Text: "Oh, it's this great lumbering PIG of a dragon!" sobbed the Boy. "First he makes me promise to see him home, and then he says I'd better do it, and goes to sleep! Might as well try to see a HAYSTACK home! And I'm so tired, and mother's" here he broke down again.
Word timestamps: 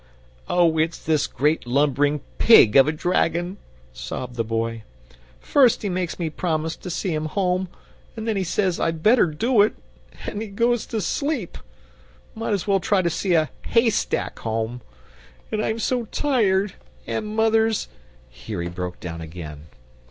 "Oh, 0.49 0.79
it's 0.79 0.97
this 0.97 1.27
great 1.27 1.67
lumbering 1.67 2.21
PIG 2.39 2.75
of 2.75 2.87
a 2.87 2.91
dragon!" 2.91 3.57
sobbed 3.93 4.35
the 4.35 4.43
Boy. 4.43 4.81
"First 5.39 5.83
he 5.83 5.89
makes 5.89 6.17
me 6.17 6.27
promise 6.31 6.75
to 6.77 6.89
see 6.89 7.13
him 7.13 7.25
home, 7.27 7.67
and 8.17 8.27
then 8.27 8.35
he 8.35 8.43
says 8.43 8.79
I'd 8.79 9.03
better 9.03 9.27
do 9.27 9.61
it, 9.61 9.75
and 10.25 10.55
goes 10.55 10.87
to 10.87 11.01
sleep! 11.01 11.55
Might 12.33 12.53
as 12.53 12.65
well 12.67 12.79
try 12.79 13.03
to 13.03 13.11
see 13.11 13.35
a 13.35 13.51
HAYSTACK 13.61 14.39
home! 14.39 14.81
And 15.51 15.63
I'm 15.63 15.77
so 15.77 16.05
tired, 16.05 16.73
and 17.05 17.27
mother's" 17.35 17.87
here 18.27 18.59
he 18.63 18.69
broke 18.69 18.99
down 18.99 19.21
again. 19.21 19.67